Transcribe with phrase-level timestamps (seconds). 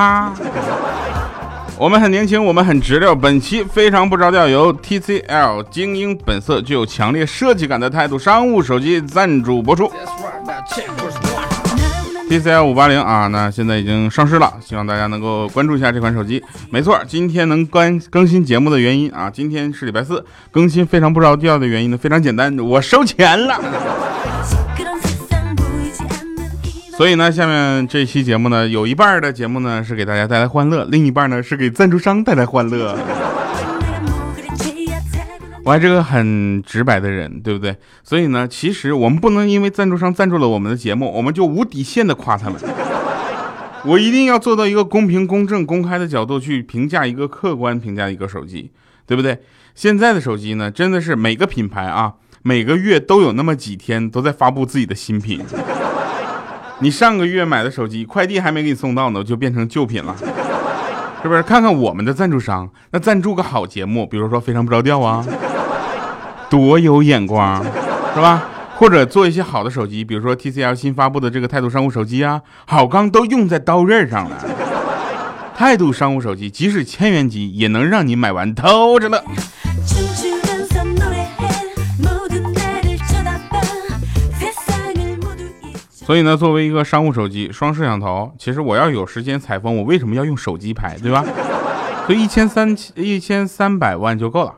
[0.00, 0.32] 哈。
[1.76, 3.14] 我们很年轻，我们很直溜。
[3.14, 9.90] 本期非常不着调，由 TCL 精英本色具有强烈设计感的态度商务手机赞助播出。
[12.28, 16.42] TCL 五八零啊，那现在已经上市了，希望大家能够关注一下这款手机。
[16.70, 23.58] 没错，今天能更更新节目的原因啊，今天是礼拜四，更新非常不着调的原因呢，非常简单，我收钱了。
[27.00, 32.94] 所以呢，下面这期节目呢，有一半的节目呢是给大家带来欢乐，另一半呢是给赞助商带来欢乐。
[35.64, 37.74] 我还是个很直白的人，对不对？
[38.04, 42.60] 所以呢，其实我们不能因为赞助商赞助了我们的节目，我们就无底线的夸他们。
[43.86, 48.70] 我一定要做到一个公平、公正、公开的角度去评价一个客观评价一个手机，
[49.06, 49.38] 对不对？
[49.74, 55.40] 现在的手机呢，真的是每个品牌啊，每个月都有那么几天都在发布自己的新品。
[56.82, 60.16] 你上个月买的手机，快递还没给你送到呢，就变成旧品了，
[61.22, 61.42] 是不是？
[61.42, 65.24] 看看我们的赞助商，那赞助个好节目，比如说非常不着调啊，
[66.48, 67.62] 多有眼光，
[68.14, 68.44] 是吧？
[68.76, 74.36] 或者做一些好的手机，比如说 TCL 新发布的这个态度商务手机啊，好钢都用在刀刃上了。
[75.54, 79.22] 态度商务手机，即使千元机，也能让你买完偷着乐。
[86.10, 91.24] 所以呢，作为一个商务手机，双摄像头，其实我要有时间采风，我为什么要用手机拍，对吧？
[92.04, 94.52] 所以一千三一千三百万就够了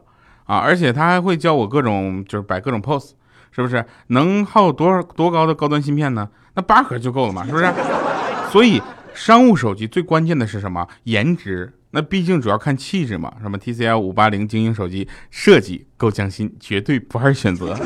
[0.44, 0.56] 啊！
[0.56, 3.10] 而且他还会教我各种，就是摆各种 pose，
[3.50, 3.84] 是不是？
[4.06, 6.26] 能耗多少多高的高端芯片呢？
[6.54, 7.70] 那八核就够了嘛，是不是？
[8.50, 8.80] 所以
[9.12, 10.88] 商务手机最关键的是什么？
[11.04, 11.70] 颜值。
[11.90, 13.30] 那毕竟主要看气质嘛。
[13.42, 17.78] 什么 TCL 五八零精英手机设计够匠心，绝对不二选择。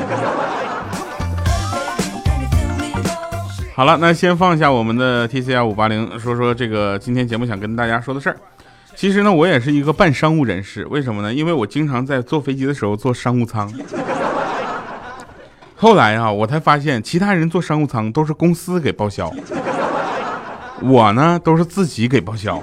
[3.77, 8.35] 好了，那先放下我们的 T C R 五八零，说说这个今天节目想跟大家说的事儿。
[8.95, 11.31] 其实呢，我也是一个半商务人士，为什么呢？
[11.31, 13.71] 因为我经常在坐飞机的时候坐商务舱。
[15.77, 19.31] 后来啊，我才发现其他人坐商务舱都是公司给报销，
[20.81, 22.59] 我呢都是自己给报销。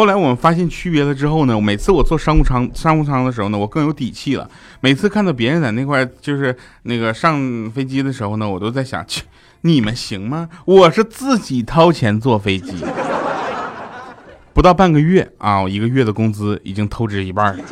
[0.00, 4.48] 后来我们发现区别了之后呢，每次我坐商务舱商务舱的时候呢，我更有底气了。
[4.80, 9.24] 每次看到别人在那块就是那个上飞机的时候呢，我都在想，去。
[9.60, 10.48] 你们行吗？
[10.64, 12.72] 我是自己掏钱坐飞机，
[14.54, 17.62] 不到半个月啊，我一个月的工资已经透支一半了。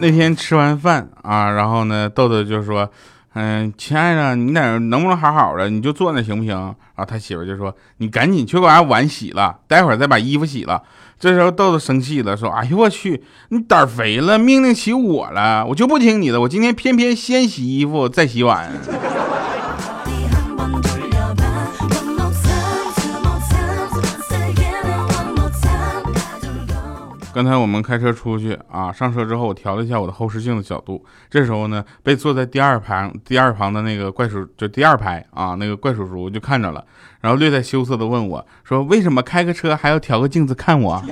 [0.00, 2.90] 那天吃完饭啊，然后呢，豆豆就说
[3.34, 5.68] ：“嗯，亲爱的，你在能不能好好的？
[5.68, 6.54] 你就坐那行不行？”
[6.94, 10.82] 然后，他媳妇就说：“你赶紧去把碗洗了，待会儿再把衣服洗了。”
[11.18, 18.70] 这时候豆豆生气了，说：“哎呦我去，你胆肥了，命令起我了，我就不听你的，我今天偏偏先洗衣服再洗碗。”
[27.34, 36.84] 刚才我们开车出去啊，上车之后我调了一下我的后视镜的角度，这时候呢，被坐在第二排第二旁的那个怪叔，就第二排啊那个怪叔叔就看着了，
[37.20, 41.02] 然后略带羞涩的问我说：“为什么开个车还要调个镜子看我？”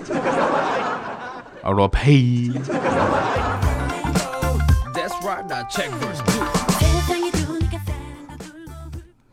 [1.65, 2.53] 我说：“呸！”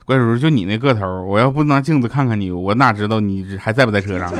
[0.05, 4.33] 怪叔叔就你那个头，我要不拿镜子看看你，我哪知道你还在不在车上？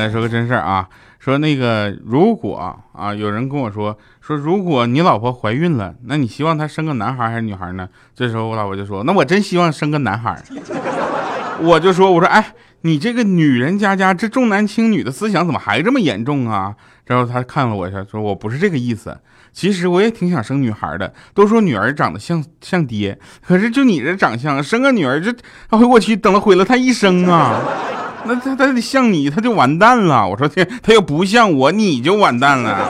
[0.00, 0.88] 来说个真事儿啊，
[1.18, 2.56] 说那个如果
[2.92, 7.88] 啊，有人跟我说说，如果你老婆怀孕了，那你希望她生个男孩还是女孩呢？
[8.14, 10.42] 这时候我老婆就说，那我真希望生个男孩。
[11.62, 16.74] 我就说，我说，哎，你这个女人家家这重男轻女的思想怎么还这么严重啊？
[17.04, 19.18] 然后他看了我一下，说我不是这个意思，
[19.52, 21.12] 其实我也挺想生女孩的。
[21.34, 25.30] 都说女儿长得像像爹，可是就你这长相，生个女儿这，
[25.68, 27.60] 哎呦我去，等了毁了他一生啊！
[28.24, 30.28] 那他他得像你，他就完蛋了。
[30.28, 32.88] 我说天，他要不像我，你就完蛋了。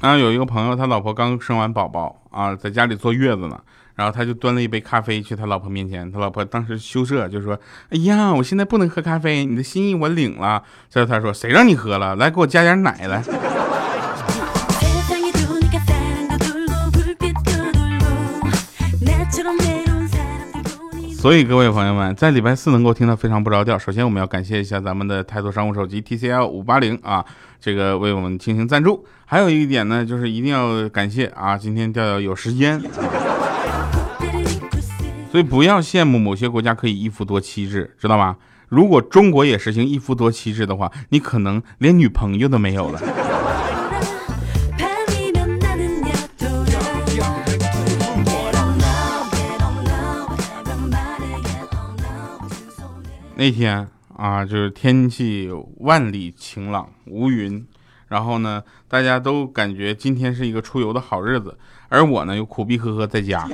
[0.00, 3.60] 啊，有一个朋友，他老婆刚生完宝宝啊，在家里坐月子呢。
[4.00, 7.52] 然后他就端了一杯咖啡去他老婆面前，他老婆当时羞涩，就说
[7.92, 12.16] ：“哎呀，我现在不能喝咖啡，你的心意我领了。”这他说：“谁让你喝了？
[12.16, 13.22] 来，给我加点奶来。”
[21.18, 27.22] 所以各位朋友们，在礼拜四能够听到非常不着调，首先我们要感谢一下咱们的泰度商务手机 TCL 五八零啊，
[27.60, 29.04] 这个为我们进行赞助。
[29.26, 32.80] 还有一点呢，就是一定要感谢啊，今天调调有时间。
[35.30, 38.36] 所以不要羡慕某些国家可以一夫多妻制，知道吗？
[38.68, 43.00] 如果中国也实行一夫多妻制的话，你可能连女朋友都没有了。
[53.36, 55.48] 那天啊，就是天气
[55.78, 57.64] 万里晴朗无云，
[58.08, 61.56] 然后呢，大家都感觉今天是一个出游的好日子，
[61.88, 63.48] 而我呢又苦逼呵呵在家，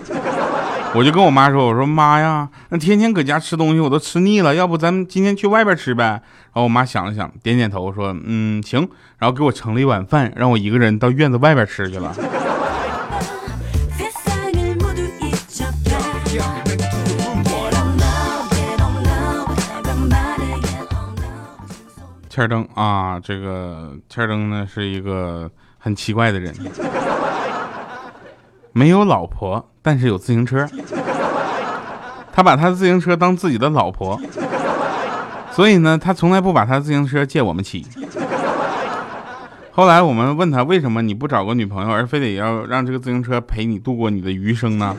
[0.97, 6.05] 我就跟我妈说：“我说妈呀，那天天搁家吃东西我都吃腻了，要不咱们今天去外边吃呗？”
[6.55, 8.89] 然后我妈想了想，点点头说：“嗯，行。”
[9.19, 12.15] 然后给我盛了一碗饭，让我一个人到院子外边吃去了。
[22.31, 26.55] 欠灯啊，这个欠灯呢是一个很奇怪的人，
[28.77, 30.69] 没有老婆，但是有自行车，
[32.31, 34.21] 他把他的自行车当自己的老婆，
[35.51, 37.87] 所以呢，他从来不把他自行车借我们骑。
[39.73, 44.95] 后来我们问他，为什么你不找个女朋友，而非得要让这个自行车陪你度过你的余生呢？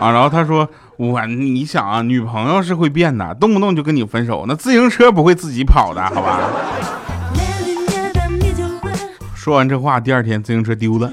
[0.00, 0.66] 啊，然后他说。
[0.96, 6.40] 我，你想啊，女朋友是会变的，动不动就跟你分手，那自行车不会自己跑的，好吧？
[9.34, 11.10] 说完这话，第二天自行车丢了。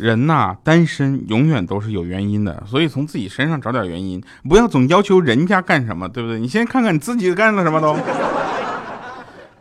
[0.00, 6.38] 人呐，单身永远都是有原因的，所以从自己身上找点原因，不要总要求人家干什么，对不对？
[6.38, 7.96] 你先看看你自己干了什么都。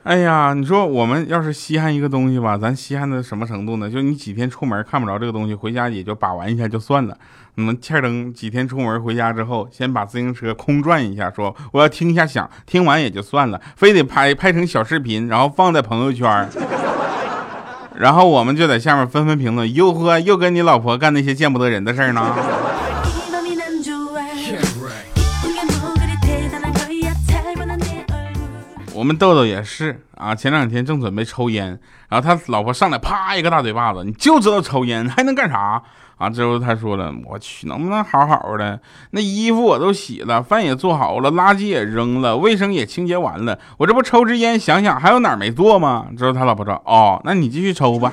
[0.04, 3.90] 哎呀，你说我们要是稀罕一个东西吧，咱稀罕的什么程度呢？
[3.90, 7.18] 就你几天出门看不着这个东西，回家也就把玩一下就算了。
[7.56, 16.48] 你们欠灯几天出门回家之后，先把自行车空转一下，说我要听一下响，听完也就算了，非得拍拍成小视频，然后放在朋友圈，
[18.00, 22.22] 然后我们就在下面纷纷评论，哟呵又跟你老婆干那些见不得人的事儿呢。
[28.94, 35.82] 我们豆豆也是啊，前两天正准备抽烟，然后他老婆上来啪一个大嘴巴子，你就知道抽烟还能干啥
[36.18, 36.30] 啊？
[36.30, 38.80] 之后他说了，我去，能不能好好的？
[39.12, 46.08] 那衣服我都洗了，饭也做好了，垃圾也扔了，卫生也清洁完了，我这不抽支烟，想想还有哪儿没做吗？
[46.18, 48.12] 之后他老婆说，哦，那你继续抽吧。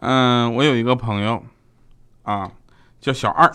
[0.00, 1.42] 嗯，我有一个朋友，
[2.22, 2.50] 啊，
[3.00, 3.50] 叫小二，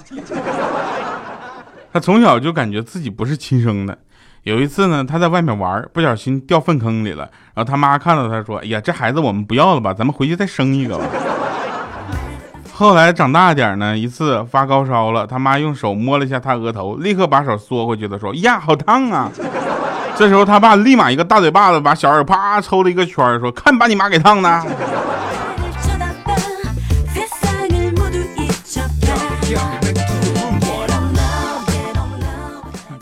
[1.93, 3.97] 他从小就感觉自己不是亲生的。
[4.43, 11.05] 有一次呢，他在外面玩，不小心掉粪坑里了，然后他妈看到他说：“哎呀，这孩子我们不要了吧，咱们回去再生一个吧。
[12.73, 19.31] ”后来长大点呢，一次发高烧了，他妈用手摸了一下他额头，立刻把手缩回去的说：“呀，好烫啊！”
[20.17, 24.65] 这时候他爸立马一个大嘴巴子把小二啪抽了一个圈，说：“看把你妈给烫的。”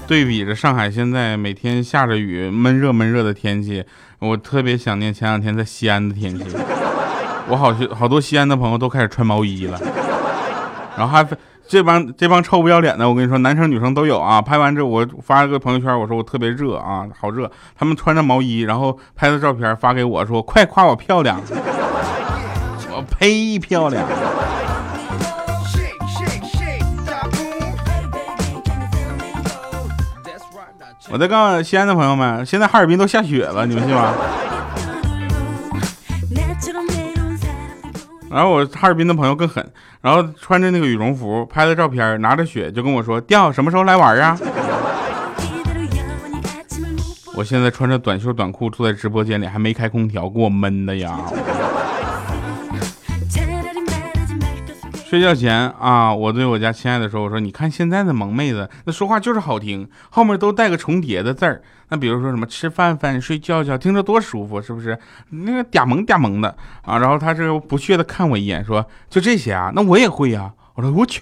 [0.09, 3.85] 对比着上海现在每天下着雨、闷热闷热的天气，
[4.17, 6.45] 我特别想念前两天在西安的天气。
[7.47, 9.79] 我好些好多西安的朋友都开始穿毛衣了，
[10.97, 11.23] 然后还
[11.67, 14.41] 这帮这帮臭不要脸的，我跟你说，男生女生都有啊。
[14.41, 17.51] 拍完之后我发了个朋友圈，我说我特别热啊，好热。
[17.77, 21.39] 他们穿着毛衣，然后拍的照片发给我说，快夸我漂亮。
[22.89, 24.03] 我呸，漂亮。
[31.11, 34.13] 我再告诉西安的朋友们，现在哈尔滨都下雪了，你们信吗？
[38.29, 39.67] 然后我哈尔滨的朋友更狠，
[40.01, 44.37] 然后穿着那个羽绒服拍的照片，拿着雪就跟我说：“调什么时候来玩啊？”
[47.33, 51.17] 我现在穿着短袖短裤坐在直播间里，还没开空调，给我闷的呀。
[55.09, 61.63] 睡觉前啊，我对我家亲爱的说：“我说，你看现在的萌妹子，那说话就是好听，后面都带个重叠的字儿。
[61.87, 64.95] 那比如说什么吃饭饭、睡觉觉，听着多舒服，是不是？
[65.31, 66.99] 那个嗲萌嗲萌的啊。
[66.99, 69.71] 然后他这不屑的看我一眼，说：就这些啊？
[69.73, 70.51] 那我也会呀。
[70.75, 71.21] 我说我去，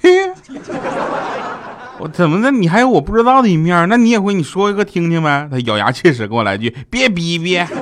[2.00, 2.52] 我怎么的？
[2.52, 3.88] 你还有我不知道的一面？
[3.88, 4.34] 那你也会？
[4.34, 5.48] 你说一个听听呗。
[5.50, 7.58] 他咬牙切齿跟我来句：别逼逼。”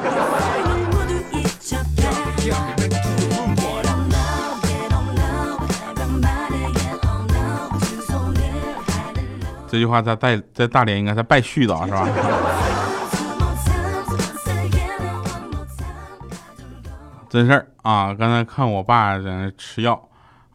[9.76, 12.08] 这句话在在在大连应该在败絮的是吧？
[17.30, 18.14] 真事儿啊！
[18.14, 20.02] 刚才看我爸在那吃药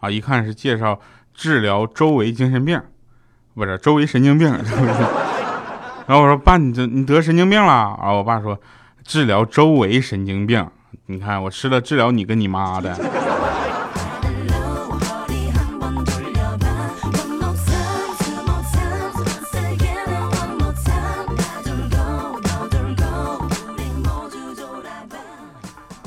[0.00, 0.98] 啊，一看是介绍
[1.34, 2.80] 治疗周围精神病，
[3.54, 4.48] 不是周围神经病。
[6.08, 7.98] 然后我说爸，你这你得神经病了？
[8.00, 8.58] 然后我爸说
[9.04, 10.66] 治疗周围神经病。
[11.04, 12.98] 你看我吃了治疗你跟你妈的。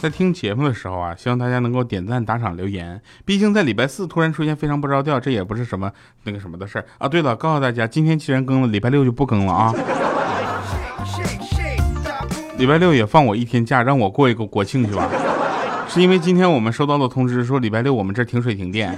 [0.04, 3.02] 在听节目的时候啊，希望大家能够点赞、打赏、留言。
[3.24, 5.90] 毕竟在礼拜四突然出现非常不着调，这也不是什么
[6.24, 7.08] 那个什么的事儿啊。
[7.08, 9.74] 对了，告诉大家，今天既然更了，礼拜六就不更了啊。
[12.58, 15.10] 礼拜六也放我一天假，让我过一个国庆去吧。
[15.88, 18.94] 是因为今天我们收到了通知，说礼拜六我们这停水停电。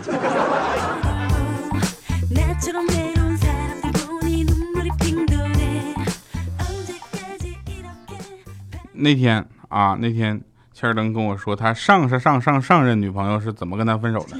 [8.93, 10.41] 那天啊，那天。
[10.77, 14.37] 切尔登跟我说，他上上上上上任女朋友是怎么跟他分手的？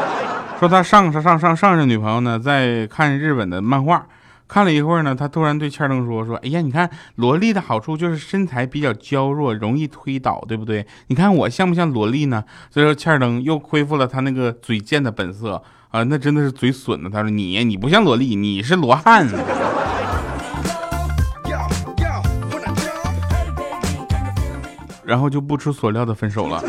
[0.58, 4.06] 说他上上上上上任女朋友呢，在看日本的漫画，
[4.48, 10.86] 看了一会儿呢，他突然对切尔登说：“说哎呀，你看萝莉的好处就是身材比较娇弱，容易推倒，对不对？
[11.08, 12.42] 你看我像不像萝莉呢？”
[12.72, 17.10] 所以说，切尔登又恢复了他那个嘴贱的本色啊，那真的是嘴损的。
[17.10, 19.28] 他说：“你你不像萝莉，你是罗汉。”
[25.06, 26.62] 然后就不出所料的分手了。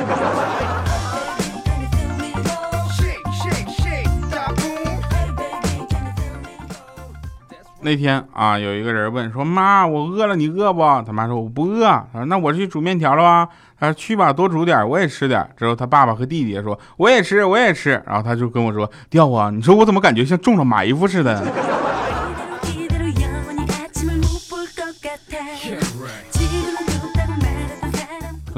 [7.79, 13.48] 那天啊，有一个人问说：“妈，我饿了，你饿不？”他妈说：“我不饿。”他说：“那我去煮面条了吧？”
[13.79, 21.41] 他说：“去吧，多煮点，我也吃点。”之后他爸爸和弟弟也说：“我也吃，我也吃。”然后他就跟我说：“掉啊，你说我怎么感觉像中了埋伏似的？”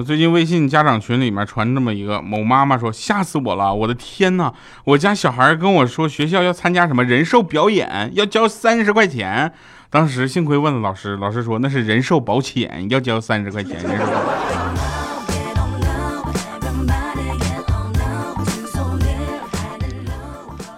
[0.03, 4.53] 最近微信家长群里面传这么一个某妈妈说吓死我了，我的天呐，
[4.85, 9.51] 我家小孩跟我说学校要参加什么人寿表演，要交三十块钱。
[9.89, 13.77] 当时幸亏问了老师，老师说那是人寿保险，要交三十块钱。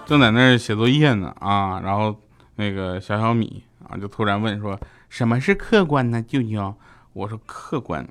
[0.05, 2.15] 正在那儿写作业呢啊，然后
[2.55, 6.21] 那个小小米啊就突然问说什么是客观呢？
[6.21, 6.73] 舅舅，
[7.13, 8.07] 我说客观。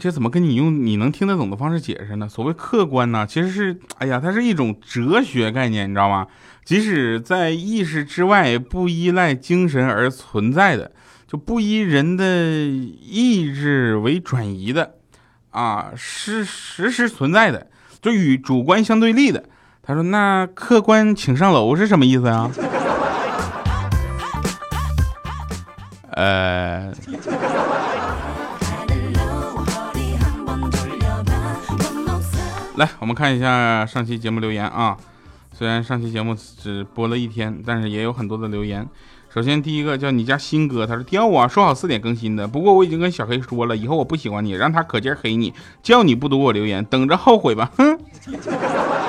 [0.00, 2.28] 这怎么跟你用你能听得懂的方式解释呢？
[2.28, 6.26] 所谓客观呢，其实是，哎呀，它是一种哲学概念，你知道吗？
[6.64, 10.90] 即使在意识之外，不依赖精神而存在的，
[11.28, 14.96] 就不依人的意志为转移的，
[15.50, 17.68] 啊，是实时存在的，
[18.02, 19.44] 就与主观相对立的。
[19.82, 22.50] 他说：“那客观请上楼是什么意思啊？”
[26.10, 26.92] 呃。
[32.76, 34.94] 来，我们看一下上期节目留言啊。
[35.56, 38.86] 虽然上期节目只播了一天，但是也有很多的留言。
[39.32, 47.70] 首先第一个叫你家新哥，他说掉啊，说好四点更新的，不过我已经跟小黑说了，以后我不喜欢你，让他可劲黑你，叫你不读我留言，等着后悔吧。
[47.78, 47.98] 哼，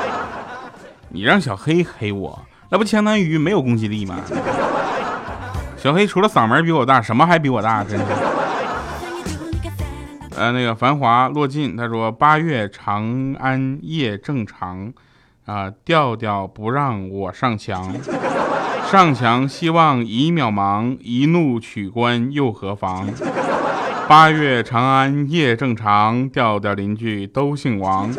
[1.09, 4.15] 你让小黑黑我，那不相当于没有攻击力吗？
[5.77, 7.83] 小黑除了嗓门比我大，什么还比我大？
[7.83, 8.05] 真是。
[10.37, 14.93] 呃，那个繁华落尽，他说八月长安夜正长，
[15.47, 17.91] 啊，调调不让我上墙，
[18.89, 23.07] 上墙希望已渺茫，一怒取关又何妨？
[24.07, 28.09] 八月长安夜正长，调调邻居都姓王。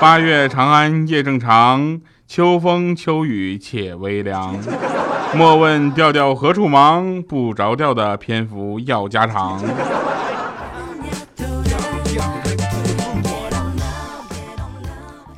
[0.00, 4.56] 八月长安夜正长，秋风秋雨且微凉。
[5.34, 9.62] 莫问调调何处忙，不着调的篇幅要加长。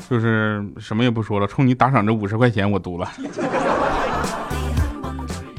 [0.08, 3.08] 就是什么也不说了，冲你打赏这五十块钱，我读了。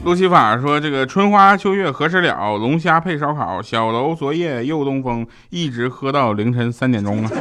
[0.03, 2.57] 路西法说：“这个春花秋月何时了？
[2.57, 7.31] 龙虾配烧烤，小楼昨夜又东风，一直喝到凌晨三点钟啊！”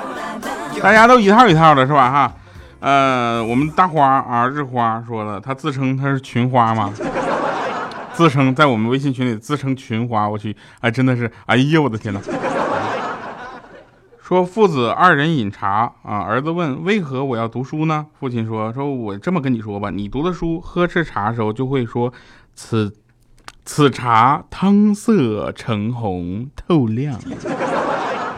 [0.82, 2.10] 大家都一套一套的，是吧？
[2.10, 2.32] 哈，
[2.80, 6.90] 呃，我们大花啊，日花说了，他自称他是群花嘛，
[8.14, 12.20] 自称在我们微信群里自称群花，我去，哎，真的是，哎呀，我的天哪！
[14.26, 18.06] 说父子二人饮茶啊，儿子问为何我要读书呢？
[18.18, 22.12] 父亲说：说我这么跟你说吧，你读的书，喝吃茶的时候就会说，
[22.52, 22.92] 此
[23.64, 27.16] 此茶汤色橙红透亮，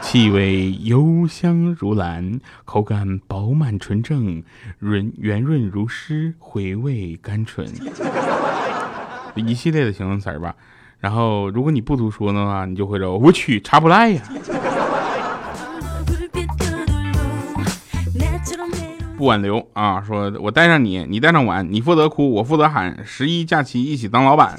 [0.02, 4.42] 气味幽香如兰，口感饱满纯正，
[4.78, 7.66] 润圆润如诗，回味甘醇，
[9.36, 10.54] 一系列的形容词吧。
[10.98, 14.22] 然后如果你不读书的话，你就会说，我去，茶不赖呀。
[19.18, 20.00] 不挽留啊！
[20.06, 22.96] 说我带上你，你带上我，你负责哭，我负责喊。
[23.04, 24.56] 十一假期一起当老板，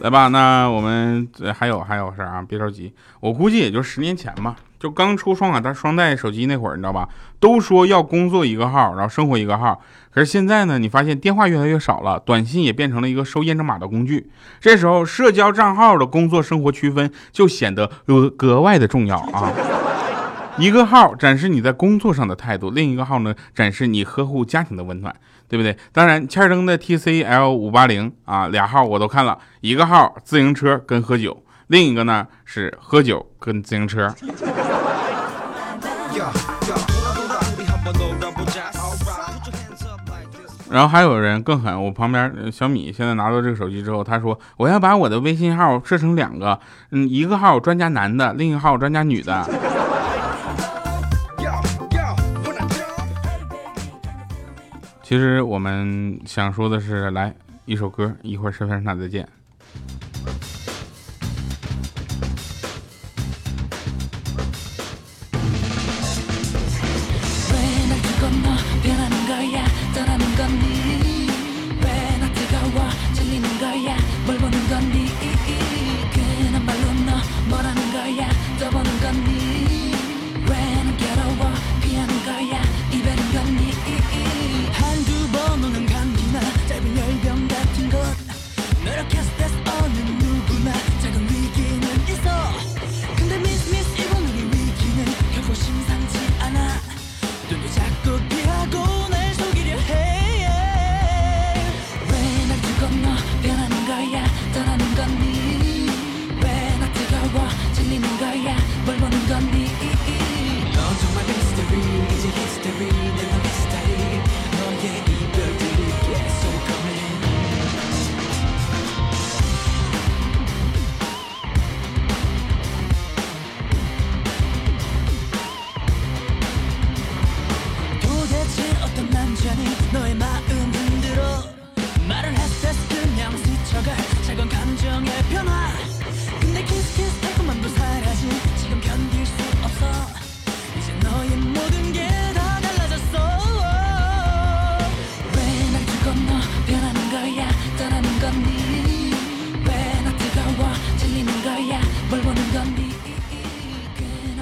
[0.00, 0.26] 来吧！
[0.26, 2.92] 那我们还有还有事儿啊，别着急。
[3.20, 7.08] 我估计也就十年前吧，就刚出双卡单双待手机那会儿，你知道吧？
[7.38, 9.80] 都说要工作一个号，然后生活一个号。
[10.10, 14.28] 可是现在呢，你发现电话越来越少了，短信也变成了一个收验证码的工具。
[14.60, 19.52] 这时候，社交账号的工作生活区分就显得格格外的重要啊！
[20.56, 25.14] 一个号展示你在工作上的态度，另一个号呢展示你呵护家庭的温暖，
[25.48, 25.76] 对不对？
[25.92, 34.14] 当然，欠儿登的 TCL 五八零啊，俩号我都看了，一个号自行车跟喝酒，另一个呢是喝酒跟自行车。
[40.70, 46.58] 然后还有人更狠，我旁边小米现在拿到这个手机之后，他说我要把我的微信号设成两个，
[46.92, 49.73] 嗯，一个号专家男的，另一个号专家女的。
[55.04, 57.34] 其实我们想说的是，来
[57.66, 59.28] 一首歌，一会儿吃饭上再见。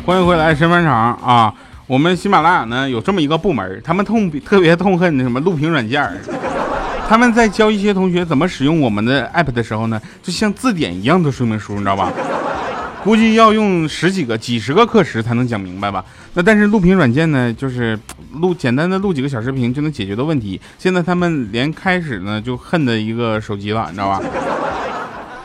[0.04, 1.54] 欢迎回来，神返场啊！
[1.86, 6.04] 我们喜马拉雅呢有这么一个部门，他们痛特别痛恨什么录屏软件
[7.08, 12.10] 他们在教一些同学怎么使用我们的 app 的时候呢，就像字典一样的说明书，你知道吧？
[13.04, 16.04] 估计要用十几个、几十个课时才能讲明白吧？
[16.34, 17.96] 那但是录屏软件呢，就是
[18.32, 20.60] 录简单的录几个小视频就能解决的问题。
[20.78, 24.20] 现在他们连开始呢就恨的一个手机了，你知道吧？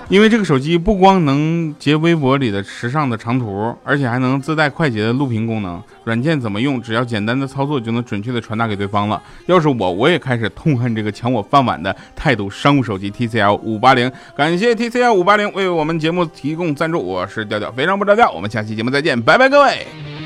[0.10, 5.84] 因为这个手机不光能截微博里的时尚的长图，而且还能自带快捷的录屏功能。
[6.06, 6.82] 软件怎么用？
[6.82, 9.22] 只要简单的操作就能准确的传达给对方了。
[9.48, 14.10] 要是我，我也开始痛恨这个抢我饭碗的态度商务手机 TCL 五八零。
[14.36, 17.02] 感谢 TCL 五八零为我们节目提供赞助。
[17.02, 18.32] 我是调调，非常不着调。
[18.32, 20.17] 我们下期节目再见，拜拜，各位。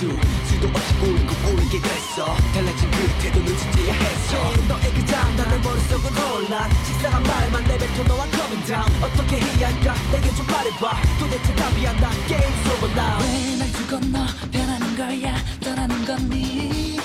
[0.00, 0.08] 수
[0.46, 2.34] 수도 없이 꼬리고 꼬리게 됐어.
[2.54, 6.70] 달라진 그 태도 눈치채야 했어 너의 그 장난 내 머릿속으로 혼란.
[6.86, 9.02] 식상한 말만 내뱉어 너와 coming down.
[9.04, 9.94] 어떻게 해야 할까?
[10.10, 11.02] 내게 좀 말해봐.
[11.18, 12.10] 도대체 답이 안나.
[12.28, 15.36] 게임 속은 나왜날 두고 너 변하는 거야.
[15.62, 16.96] 떠나는 건니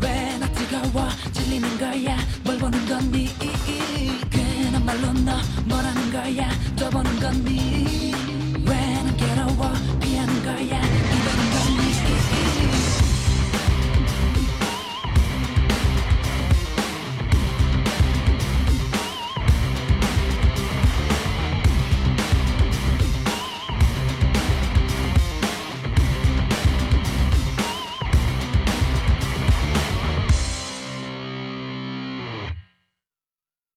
[0.00, 2.18] 왜나 뜨거워 질리는 거야.
[2.42, 3.28] 뭘 보는 건니
[4.28, 4.78] 괜한 네.
[4.80, 6.50] 말로 너 뭐라는 거야.
[6.76, 7.69] 떠보는 건니 네.